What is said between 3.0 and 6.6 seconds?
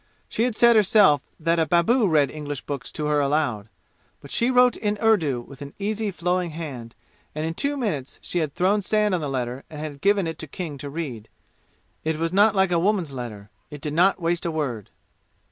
her aloud. But she wrote in Urdu with an easy flowing